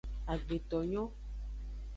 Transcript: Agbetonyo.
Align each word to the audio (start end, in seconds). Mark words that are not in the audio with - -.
Agbetonyo. 0.33 1.03